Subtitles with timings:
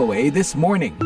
[0.00, 0.96] VOA This Morning.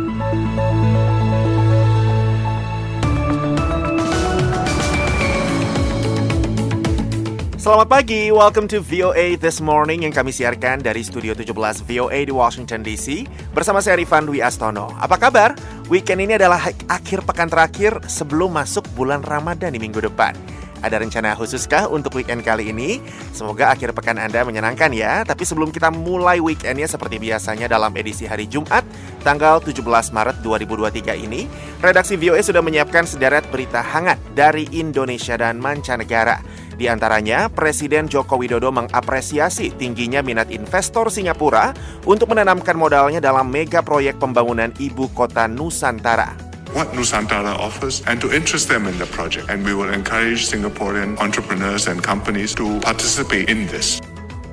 [7.59, 12.31] Selamat pagi, welcome to VOA This Morning yang kami siarkan dari Studio 17 VOA di
[12.31, 14.95] Washington DC bersama saya Rifan Dwi Astono.
[15.03, 15.59] Apa kabar?
[15.91, 20.54] Weekend ini adalah akhir pekan terakhir sebelum masuk bulan Ramadan di minggu depan.
[20.85, 23.01] Ada rencana khususkah untuk weekend kali ini?
[23.33, 25.25] Semoga akhir pekan Anda menyenangkan ya.
[25.25, 28.85] Tapi sebelum kita mulai weekendnya seperti biasanya dalam edisi hari Jumat,
[29.25, 29.81] tanggal 17
[30.13, 31.49] Maret 2023 ini,
[31.81, 36.45] redaksi VOA sudah menyiapkan sederet berita hangat dari Indonesia dan mancanegara.
[36.77, 41.73] Di antaranya, Presiden Joko Widodo mengapresiasi tingginya minat investor Singapura
[42.05, 48.29] untuk menanamkan modalnya dalam mega proyek pembangunan ibu kota Nusantara what Nusantara offers and to
[48.35, 49.49] interest them in the project.
[49.49, 54.03] And we will encourage Singaporean entrepreneurs and companies to participate in this.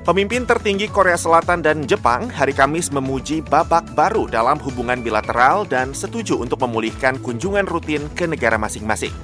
[0.02, 5.94] Pemimpin tertinggi Korea Selatan dan Jepang hari Kamis memuji babak baru dalam hubungan bilateral dan
[5.94, 9.14] setuju untuk memulihkan kunjungan rutin ke negara masing-masing.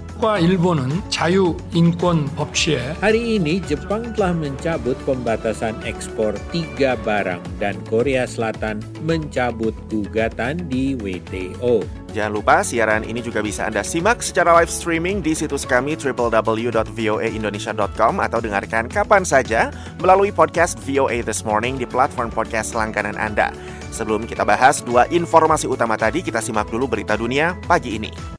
[3.02, 10.94] Hari ini Jepang telah mencabut pembatasan ekspor tiga barang dan Korea Selatan mencabut gugatan di
[10.94, 11.82] WTO.
[12.16, 18.24] Jangan lupa siaran ini juga bisa Anda simak secara live streaming di situs kami www.voaindonesia.com
[18.24, 19.68] atau dengarkan kapan saja
[20.00, 23.52] melalui podcast VOA This Morning di platform podcast langganan Anda.
[23.92, 28.37] Sebelum kita bahas dua informasi utama tadi, kita simak dulu berita dunia pagi ini.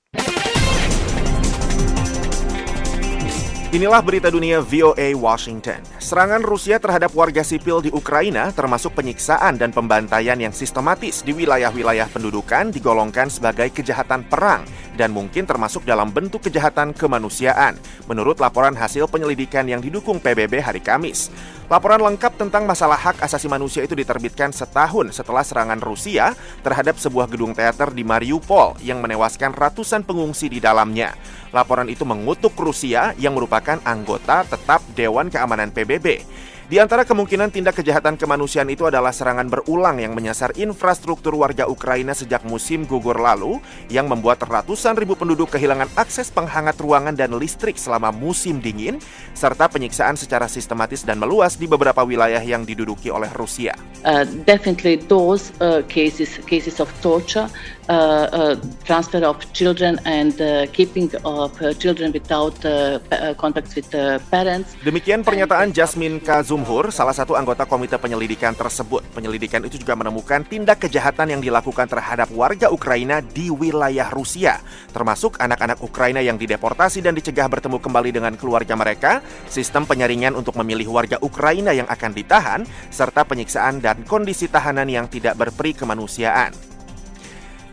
[3.70, 5.86] Inilah berita dunia VOA Washington.
[6.02, 12.10] Serangan Rusia terhadap warga sipil di Ukraina termasuk penyiksaan dan pembantaian yang sistematis di wilayah-wilayah
[12.10, 14.66] pendudukan digolongkan sebagai kejahatan perang
[14.98, 17.78] dan mungkin termasuk dalam bentuk kejahatan kemanusiaan
[18.10, 21.30] menurut laporan hasil penyelidikan yang didukung PBB hari Kamis.
[21.70, 26.34] Laporan lengkap tentang masalah hak asasi manusia itu diterbitkan setahun setelah serangan Rusia
[26.66, 31.14] terhadap sebuah gedung teater di Mariupol yang menewaskan ratusan pengungsi di dalamnya.
[31.50, 36.22] Laporan itu mengutuk Rusia yang merupakan anggota tetap Dewan Keamanan PBB.
[36.70, 42.14] Di antara kemungkinan tindak kejahatan kemanusiaan itu adalah serangan berulang yang menyasar infrastruktur warga Ukraina
[42.14, 43.58] sejak musim gugur lalu
[43.90, 49.02] yang membuat ratusan ribu penduduk kehilangan akses penghangat ruangan dan listrik selama musim dingin
[49.34, 53.74] serta penyiksaan secara sistematis dan meluas di beberapa wilayah yang diduduki oleh Rusia.
[54.06, 57.50] Uh, definitely those uh, cases cases of torture
[57.90, 58.56] uh, uh,
[58.86, 64.22] transfer of children and uh, keeping of uh, children without uh, uh, contact with uh,
[64.30, 64.78] parents.
[64.86, 66.22] Demikian pernyataan Jasmine
[66.60, 69.00] Kazumhur, salah satu anggota komite penyelidikan tersebut.
[69.16, 74.60] Penyelidikan itu juga menemukan tindak kejahatan yang dilakukan terhadap warga Ukraina di wilayah Rusia,
[74.92, 80.60] termasuk anak-anak Ukraina yang dideportasi dan dicegah bertemu kembali dengan keluarga mereka, sistem penyaringan untuk
[80.60, 86.52] memilih warga Ukraina yang akan ditahan, serta penyiksaan dan kondisi tahanan yang tidak berperi kemanusiaan.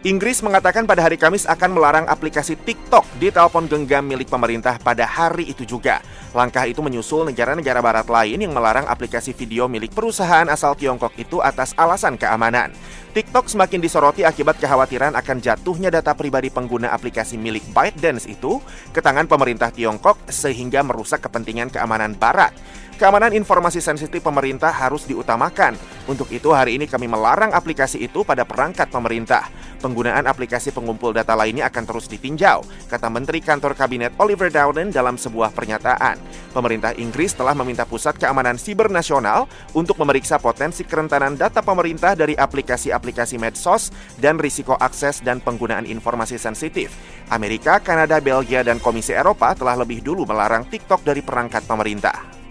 [0.06, 5.02] Inggris mengatakan pada hari Kamis akan melarang aplikasi TikTok di telepon genggam milik pemerintah pada
[5.02, 5.98] hari itu juga.
[6.30, 11.42] Langkah itu menyusul negara-negara barat lain yang melarang aplikasi video milik perusahaan asal Tiongkok itu
[11.42, 12.70] atas alasan keamanan.
[13.18, 18.62] TikTok semakin disoroti akibat kekhawatiran akan jatuhnya data pribadi pengguna aplikasi milik ByteDance itu
[18.94, 22.54] ke tangan pemerintah Tiongkok sehingga merusak kepentingan keamanan barat.
[22.96, 25.76] Keamanan informasi sensitif pemerintah harus diutamakan.
[26.08, 29.44] Untuk itu, hari ini kami melarang aplikasi itu pada perangkat pemerintah.
[29.76, 35.20] Penggunaan aplikasi pengumpul data lainnya akan terus ditinjau, kata Menteri Kantor Kabinet Oliver Dowden dalam
[35.20, 36.16] sebuah pernyataan.
[36.56, 39.44] Pemerintah Inggris telah meminta Pusat Keamanan Siber Nasional
[39.76, 46.40] untuk memeriksa potensi kerentanan data pemerintah dari aplikasi-aplikasi medsos dan risiko akses dan penggunaan informasi
[46.40, 46.96] sensitif.
[47.28, 52.45] Amerika, Kanada, Belgia, dan Komisi Eropa telah lebih dulu melarang TikTok dari perangkat pemerintah.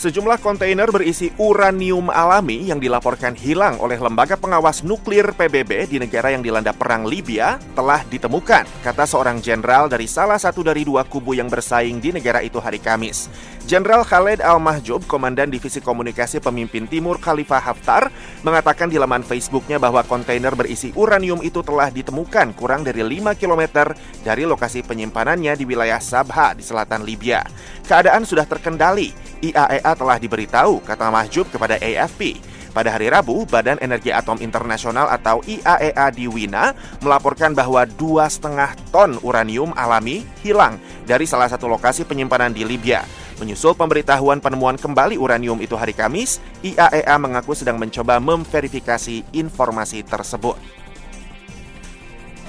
[0.00, 6.32] Sejumlah kontainer berisi uranium alami yang dilaporkan hilang oleh Lembaga Pengawas Nuklir PBB di negara
[6.32, 11.36] yang dilanda perang Libya telah ditemukan, kata seorang jenderal dari salah satu dari dua kubu
[11.36, 13.28] yang bersaing di negara itu hari Kamis.
[13.68, 18.08] Jenderal Khaled Al-Mahjub, Komandan Divisi Komunikasi Pemimpin Timur Khalifah Haftar,
[18.40, 23.92] mengatakan di laman Facebooknya bahwa kontainer berisi uranium itu telah ditemukan kurang dari 5 km
[24.24, 27.44] dari lokasi penyimpanannya di wilayah Sabha di selatan Libya.
[27.84, 29.12] Keadaan sudah terkendali,
[29.44, 32.38] IAEA telah diberitahu, kata Mahjub kepada AFP.
[32.70, 36.70] Pada hari Rabu, Badan Energi Atom Internasional atau IAEA di Wina
[37.02, 43.02] melaporkan bahwa dua setengah ton uranium alami hilang dari salah satu lokasi penyimpanan di Libya.
[43.42, 50.54] Menyusul pemberitahuan penemuan kembali uranium itu hari Kamis, IAEA mengaku sedang mencoba memverifikasi informasi tersebut.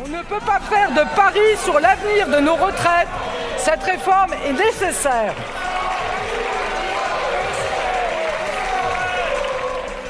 [0.01, 0.41] On ne peut.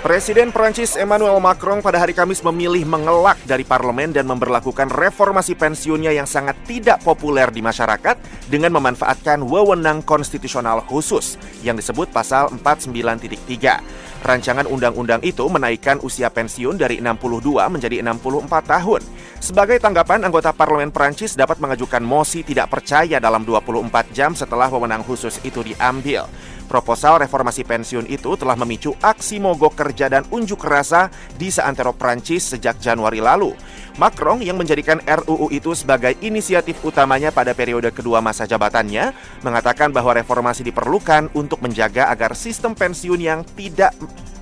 [0.01, 6.09] Presiden Prancis Emmanuel Macron pada hari Kamis memilih mengelak dari parlemen dan memperlakukan reformasi pensiunnya
[6.09, 8.18] yang sangat tidak populer di masyarakat
[8.50, 14.25] dengan memanfaatkan wewenang konstitusional khusus yang disebut pasal 49.3.
[14.25, 19.01] Rancangan undang-undang itu menaikkan usia pensiun dari 62 menjadi 64 tahun.
[19.38, 25.06] Sebagai tanggapan, anggota parlemen Prancis dapat mengajukan mosi tidak percaya dalam 24 jam setelah wewenang
[25.06, 26.25] khusus itu diambil.
[26.71, 32.56] Proposal reformasi pensiun itu telah memicu aksi mogok kerja dan unjuk rasa di seantero Prancis
[32.56, 33.51] sejak Januari lalu.
[34.00, 39.12] Macron yang menjadikan RUU itu sebagai inisiatif utamanya pada periode kedua masa jabatannya,
[39.44, 43.91] mengatakan bahwa reformasi diperlukan untuk menjaga agar sistem pensiun yang tidak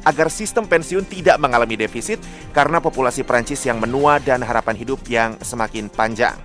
[0.06, 2.22] agar sistem pensiun tidak mengalami defisit
[2.54, 6.38] karena populasi Prancis yang menua dan harapan hidup yang semakin panjang.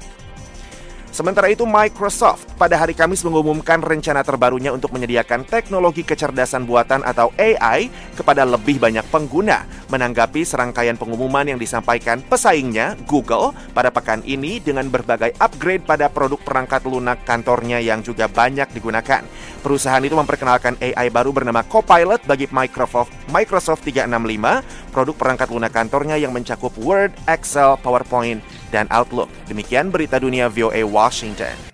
[1.14, 7.34] Sementara itu, Microsoft pada hari Kamis mengumumkan rencana terbarunya untuk menyediakan teknologi kecerdasan buatan atau
[7.34, 14.62] AI kepada lebih banyak pengguna, menanggapi serangkaian pengumuman yang disampaikan pesaingnya, Google, pada pekan ini
[14.62, 19.26] dengan berbagai upgrade pada produk perangkat lunak kantornya yang juga banyak digunakan.
[19.60, 26.14] Perusahaan itu memperkenalkan AI baru bernama Copilot bagi Microsoft Microsoft 365, produk perangkat lunak kantornya
[26.14, 28.38] yang mencakup Word, Excel, PowerPoint,
[28.70, 29.26] dan Outlook.
[29.50, 31.73] Demikian berita dunia VOA Washington.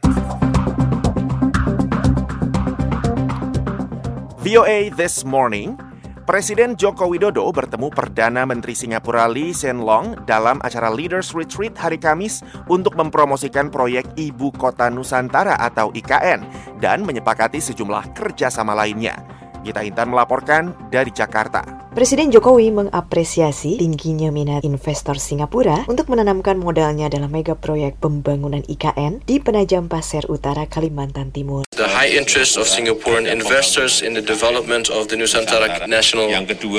[4.41, 5.77] VOA This Morning,
[6.25, 12.01] Presiden Joko Widodo bertemu Perdana Menteri Singapura Lee Hsien Loong dalam acara Leaders Retreat hari
[12.01, 16.41] Kamis untuk mempromosikan proyek Ibu Kota Nusantara atau IKN
[16.81, 19.21] dan menyepakati sejumlah kerjasama lainnya.
[19.61, 21.93] Gita Intan melaporkan dari Jakarta.
[21.93, 29.21] Presiden Jokowi mengapresiasi tingginya minat investor Singapura untuk menanamkan modalnya dalam mega proyek pembangunan IKN
[29.27, 31.69] di Penajam Pasir Utara, Kalimantan Timur.
[31.75, 36.31] The high interest of Singaporean investors in the development of the Nusantara National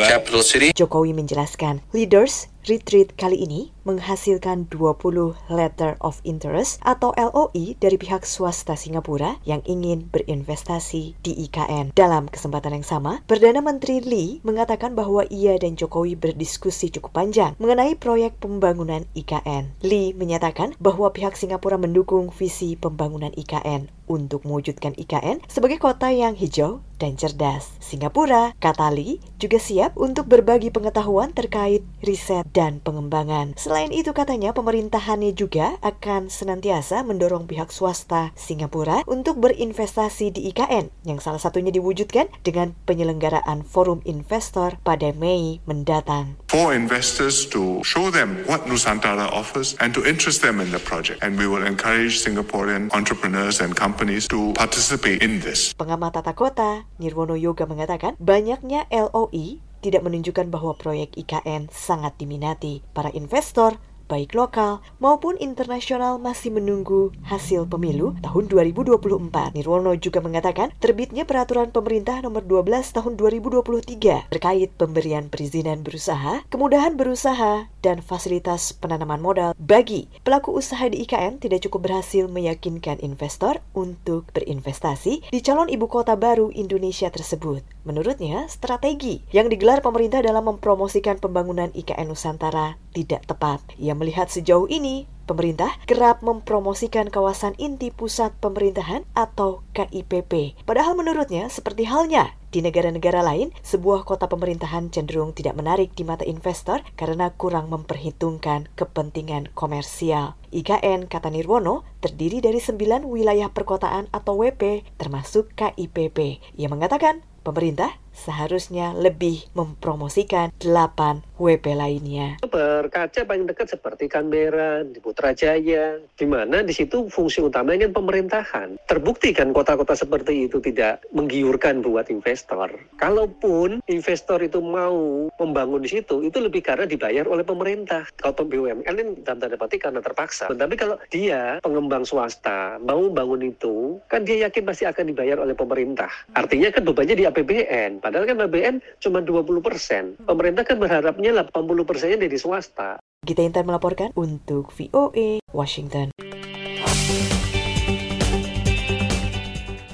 [0.07, 0.71] Capital City.
[0.71, 8.21] Jokowi menjelaskan, leaders Retreat kali ini menghasilkan 20 Letter of Interest atau LOI dari pihak
[8.21, 11.89] swasta Singapura yang ingin berinvestasi di IKN.
[11.97, 17.57] Dalam kesempatan yang sama, Perdana Menteri Lee mengatakan bahwa ia dan Jokowi berdiskusi cukup panjang
[17.57, 19.73] mengenai proyek pembangunan IKN.
[19.81, 26.35] Lee menyatakan bahwa pihak Singapura mendukung visi pembangunan IKN untuk mewujudkan IKN sebagai kota yang
[26.35, 27.73] hijau dan cerdas.
[27.81, 33.57] Singapura, kata Lee, juga siap untuk berbagi pengetahuan terkait riset dan pengembangan.
[33.57, 40.93] Selain itu katanya pemerintahannya juga akan senantiasa mendorong pihak swasta Singapura untuk berinvestasi di IKN
[41.09, 46.37] yang salah satunya diwujudkan dengan penyelenggaraan forum investor pada Mei mendatang.
[46.53, 51.23] For investors to show them what Nusantara offers and to interest them in the project.
[51.23, 55.71] And we will encourage Singaporean entrepreneurs and companies to participate in this.
[55.73, 62.85] Pengamat tata kota Nirwono Yoga mengatakan banyaknya LOI tidak menunjukkan bahwa proyek IKN sangat diminati.
[62.93, 63.81] Para investor
[64.11, 69.55] baik lokal maupun internasional masih menunggu hasil pemilu tahun 2024.
[69.55, 76.99] Nirwono juga mengatakan terbitnya peraturan pemerintah nomor 12 tahun 2023 terkait pemberian perizinan berusaha, kemudahan
[76.99, 83.63] berusaha, dan fasilitas penanaman modal bagi pelaku usaha di IKN tidak cukup berhasil meyakinkan investor
[83.71, 87.63] untuk berinvestasi di calon ibu kota baru Indonesia tersebut.
[87.81, 93.57] Menurutnya, strategi yang digelar pemerintah dalam mempromosikan pembangunan IKN Nusantara tidak tepat.
[93.81, 100.61] Ia melihat sejauh ini pemerintah kerap mempromosikan kawasan inti pusat pemerintahan atau KIPP.
[100.67, 106.27] Padahal menurutnya, seperti halnya di negara-negara lain, sebuah kota pemerintahan cenderung tidak menarik di mata
[106.27, 110.35] investor karena kurang memperhitungkan kepentingan komersial.
[110.51, 116.43] IKN, kata Nirwono, terdiri dari sembilan wilayah perkotaan atau WP, termasuk KIPP.
[116.59, 122.39] Ia mengatakan, pemerintah seharusnya lebih mempromosikan 8 WP lainnya.
[122.45, 128.69] Berkaca paling dekat seperti Canberra, di Putrajaya, di mana di situ fungsi utamanya kan pemerintahan.
[128.87, 132.71] Terbukti kan kota-kota seperti itu tidak menggiurkan buat investor.
[132.95, 138.07] Kalaupun investor itu mau membangun di situ, itu lebih karena dibayar oleh pemerintah.
[138.15, 140.45] Kalau BUMN ini dalam tanda petik karena terpaksa.
[140.51, 145.57] Tapi kalau dia pengembang swasta mau bangun itu, kan dia yakin pasti akan dibayar oleh
[145.57, 146.11] pemerintah.
[146.37, 148.03] Artinya kan bebannya di APBN.
[148.03, 150.03] Padahal kan APBN cuma 20 persen.
[150.21, 152.99] Pemerintah kan berharapnya 80 persennya dari swasta.
[153.23, 156.11] Gita Intan melaporkan untuk VOA Washington.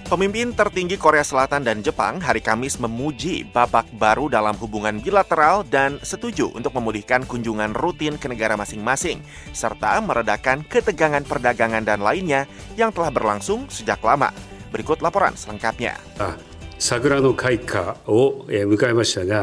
[0.07, 5.99] Pemimpin tertinggi Korea Selatan dan Jepang hari Kamis memuji babak baru dalam hubungan bilateral dan
[5.99, 9.19] setuju untuk memulihkan kunjungan rutin ke negara masing-masing,
[9.51, 12.47] serta meredakan ketegangan perdagangan dan lainnya
[12.79, 14.31] yang telah berlangsung sejak lama.
[14.71, 15.99] Berikut laporan selengkapnya.
[16.23, 16.39] Ah,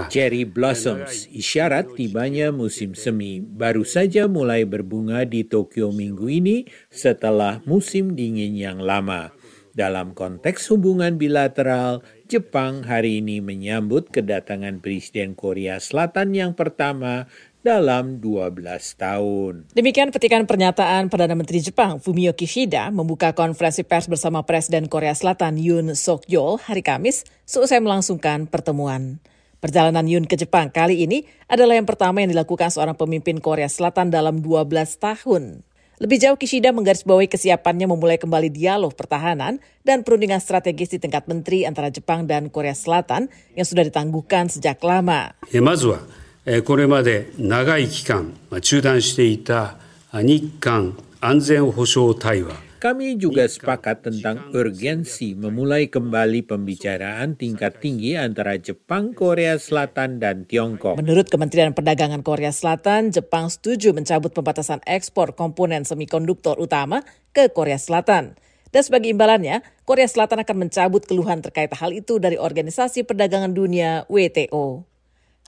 [0.07, 6.62] Cherry blossoms, isyarat tibanya musim semi, baru saja mulai berbunga di Tokyo minggu ini
[6.95, 9.35] setelah musim dingin yang lama.
[9.75, 17.26] Dalam konteks hubungan bilateral, Jepang hari ini menyambut kedatangan Presiden Korea Selatan yang pertama
[17.64, 18.61] dalam 12
[19.00, 19.73] tahun.
[19.73, 25.56] Demikian petikan pernyataan Perdana Menteri Jepang Fumio Kishida membuka konferensi pers bersama Presiden Korea Selatan
[25.56, 29.16] Yoon Suk Yeol hari Kamis seusai melangsungkan pertemuan.
[29.64, 34.12] Perjalanan Yoon ke Jepang kali ini adalah yang pertama yang dilakukan seorang pemimpin Korea Selatan
[34.12, 34.68] dalam 12
[35.00, 35.64] tahun.
[36.04, 41.64] Lebih jauh Kishida menggarisbawahi kesiapannya memulai kembali dialog pertahanan dan perundingan strategis di tingkat menteri
[41.64, 45.33] antara Jepang dan Korea Selatan yang sudah ditangguhkan sejak lama.
[45.49, 45.64] Ya,
[46.65, 49.75] これまで長い期間中断していた
[50.13, 60.48] 日韓安全保障対話 kami juga sepakat tentang urgensi memulai kembali pembicaraan tingkat tinggi antara Jepang, Korea Selatan, dan
[60.48, 60.96] Tiongkok.
[60.96, 67.03] Menurut Kementerian Perdagangan Korea Selatan, Jepang setuju mencabut pembatasan ekspor komponen semikonduktor utama
[67.36, 68.39] ke Korea Selatan.
[68.72, 74.08] Dan sebagai imbalannya, Korea Selatan akan mencabut keluhan terkait hal itu dari Organisasi Perdagangan Dunia
[74.08, 74.88] WTO.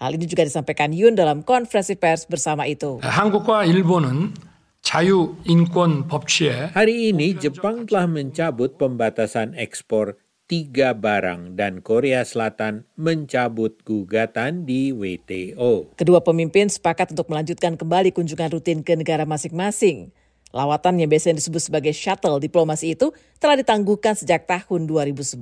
[0.02, 2.98] Hal ini juga disampaikan Yun dalam konferensi pers bersama itu.
[3.06, 4.34] 한국과 일본은
[4.82, 10.18] 자유 인권 법치에 Hari ini Jepang telah mencabut pembatasan ekspor
[10.50, 15.96] tiga barang dan Korea Selatan mencabut gugatan di WTO.
[15.96, 20.12] Kedua pemimpin sepakat untuk melanjutkan kembali kunjungan rutin ke negara masing-masing.
[20.52, 25.40] Lawatan yang biasanya disebut sebagai shuttle diplomasi itu telah ditangguhkan sejak tahun 2011.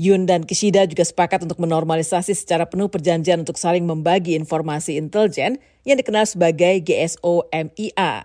[0.00, 5.60] Yun dan Kishida juga sepakat untuk menormalisasi secara penuh perjanjian untuk saling membagi informasi intelijen
[5.84, 8.24] yang dikenal sebagai GSOMIA.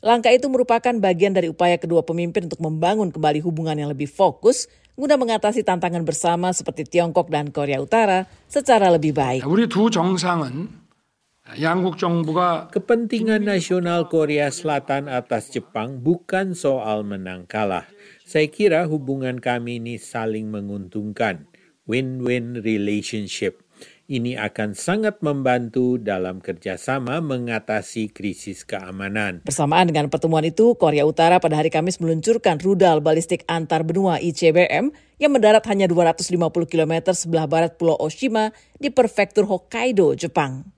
[0.00, 4.64] Langkah itu merupakan bagian dari upaya kedua pemimpin untuk membangun kembali hubungan yang lebih fokus
[4.96, 9.44] guna mengatasi tantangan bersama seperti Tiongkok dan Korea Utara secara lebih baik.
[12.72, 17.90] Kepentingan nasional Korea Selatan atas Jepang bukan soal menang kalah,
[18.30, 21.50] saya kira hubungan kami ini saling menguntungkan.
[21.90, 23.66] Win-win relationship.
[24.06, 29.42] Ini akan sangat membantu dalam kerjasama mengatasi krisis keamanan.
[29.42, 34.94] Bersamaan dengan pertemuan itu, Korea Utara pada hari Kamis meluncurkan rudal balistik antar benua ICBM
[35.18, 36.30] yang mendarat hanya 250
[36.70, 40.70] km sebelah barat Pulau Oshima di prefektur Hokkaido, Jepang.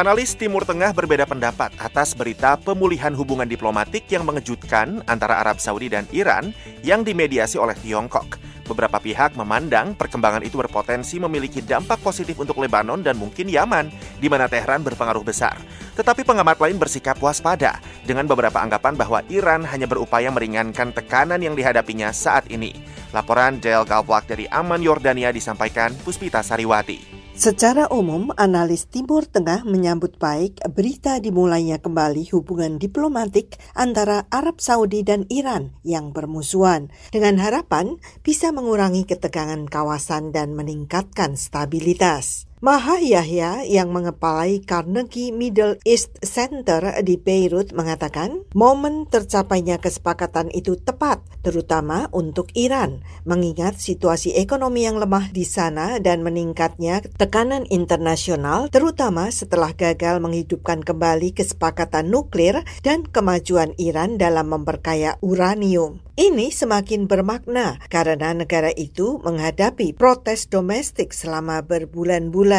[0.00, 5.92] Analis Timur Tengah berbeda pendapat atas berita pemulihan hubungan diplomatik yang mengejutkan antara Arab Saudi
[5.92, 8.40] dan Iran yang dimediasi oleh Tiongkok.
[8.64, 14.24] Beberapa pihak memandang perkembangan itu berpotensi memiliki dampak positif untuk Lebanon dan mungkin Yaman, di
[14.32, 15.60] mana Tehran berpengaruh besar.
[15.92, 17.76] Tetapi pengamat lain bersikap waspada
[18.08, 22.72] dengan beberapa anggapan bahwa Iran hanya berupaya meringankan tekanan yang dihadapinya saat ini.
[23.12, 27.19] Laporan Del Galwak dari Aman Yordania disampaikan Puspita Sariwati.
[27.40, 35.00] Secara umum, analis Timur Tengah menyambut baik berita dimulainya kembali hubungan diplomatik antara Arab Saudi
[35.00, 42.49] dan Iran yang bermusuhan, dengan harapan bisa mengurangi ketegangan kawasan dan meningkatkan stabilitas.
[42.60, 50.76] Maha Yahya yang mengepalai Carnegie Middle East Center di Beirut mengatakan momen tercapainya kesepakatan itu
[50.76, 58.68] tepat terutama untuk Iran mengingat situasi ekonomi yang lemah di sana dan meningkatnya tekanan internasional
[58.68, 66.04] terutama setelah gagal menghidupkan kembali kesepakatan nuklir dan kemajuan Iran dalam memperkaya uranium.
[66.20, 72.49] Ini semakin bermakna karena negara itu menghadapi protes domestik selama berbulan-bulan.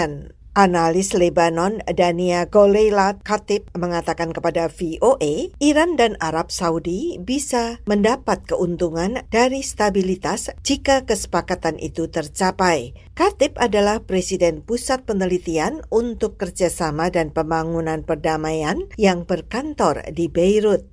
[0.51, 9.23] Analis Lebanon Dania Goleilat Khatib mengatakan kepada VOA, Iran dan Arab Saudi bisa mendapat keuntungan
[9.31, 12.91] dari stabilitas jika kesepakatan itu tercapai.
[13.21, 20.89] Khatib adalah Presiden Pusat Penelitian untuk Kerjasama dan Pembangunan Perdamaian yang berkantor di Beirut.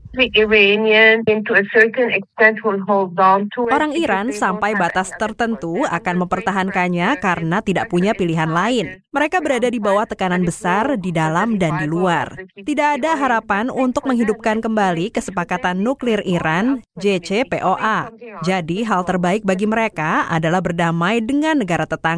[3.68, 9.04] Orang Iran sampai batas tertentu akan mempertahankannya karena tidak punya pilihan lain.
[9.12, 12.34] Mereka berada di bawah tekanan besar di dalam dan di luar.
[12.56, 18.08] Tidak ada harapan untuk menghidupkan kembali kesepakatan nuklir Iran JCPOA.
[18.48, 22.17] Jadi hal terbaik bagi mereka adalah berdamai dengan negara tetangga.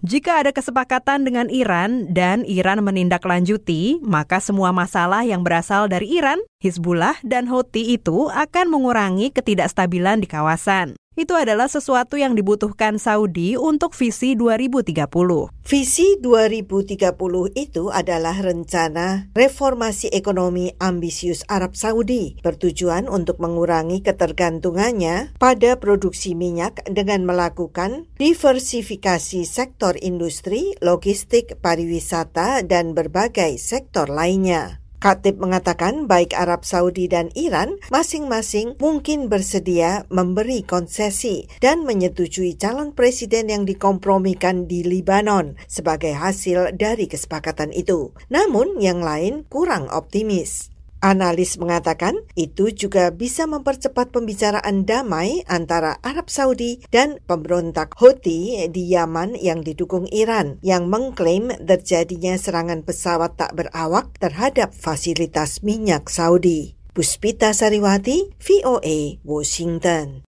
[0.00, 6.40] Jika ada kesepakatan dengan Iran dan Iran menindaklanjuti, maka semua masalah yang berasal dari Iran,
[6.64, 10.99] Hizbullah, dan Houthi itu akan mengurangi ketidakstabilan di kawasan.
[11.20, 15.04] Itu adalah sesuatu yang dibutuhkan Saudi untuk visi 2030.
[15.66, 16.96] Visi 2030
[17.60, 26.86] itu adalah rencana reformasi ekonomi ambisius Arab Saudi bertujuan untuk mengurangi ketergantungannya pada produksi minyak
[26.88, 34.80] dengan melakukan diversifikasi sektor industri, logistik, pariwisata, dan berbagai sektor lainnya.
[35.00, 42.92] Khatib mengatakan baik Arab Saudi dan Iran masing-masing mungkin bersedia memberi konsesi dan menyetujui calon
[42.92, 48.12] presiden yang dikompromikan di Libanon sebagai hasil dari kesepakatan itu.
[48.28, 50.68] Namun yang lain kurang optimis.
[51.00, 58.92] Analis mengatakan itu juga bisa mempercepat pembicaraan damai antara Arab Saudi dan pemberontak Houthi di
[58.92, 66.76] Yaman yang didukung Iran yang mengklaim terjadinya serangan pesawat tak berawak terhadap fasilitas minyak Saudi.
[66.92, 70.28] Puspita Sariwati, VOA, Washington.